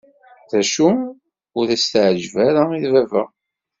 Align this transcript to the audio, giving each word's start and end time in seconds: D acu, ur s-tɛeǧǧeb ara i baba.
D 0.51 0.53
acu, 0.59 0.89
ur 1.59 1.67
s-tɛeǧǧeb 1.73 2.35
ara 2.47 2.63
i 2.85 2.87
baba. 2.93 3.23